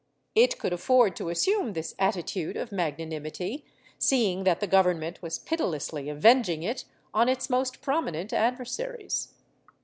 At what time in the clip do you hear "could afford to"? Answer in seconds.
0.57-1.29